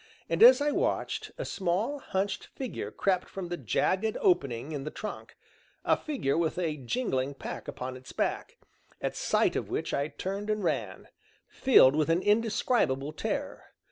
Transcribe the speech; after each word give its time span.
And, 0.29 0.41
as 0.41 0.61
I 0.61 0.71
watched, 0.71 1.29
a 1.37 1.45
small, 1.45 1.99
hunched 1.99 2.47
figure 2.47 2.89
crept 2.89 3.29
from 3.29 3.49
the 3.49 3.55
jagged 3.55 4.17
opening 4.19 4.71
in 4.71 4.83
the 4.83 4.89
trunk, 4.89 5.37
a 5.85 5.95
figure 5.95 6.35
with 6.39 6.57
a 6.57 6.77
jingling 6.77 7.35
pack 7.35 7.67
upon 7.67 7.95
its 7.95 8.11
back, 8.11 8.57
at 8.99 9.15
sight 9.15 9.55
of 9.55 9.69
which 9.69 9.93
I 9.93 10.07
turned 10.07 10.49
and 10.49 10.63
ran, 10.63 11.09
filled 11.47 11.95
with 11.95 12.09
an 12.09 12.23
indescribable 12.23 13.13
terror. 13.13 13.63